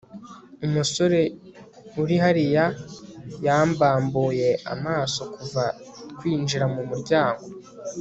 Umusore 0.65 1.21
uri 2.01 2.15
hariya 2.23 2.65
yambambuye 3.45 4.49
amaso 4.73 5.21
kuva 5.35 5.63
twinjira 6.15 6.65
mumuryango 6.73 7.45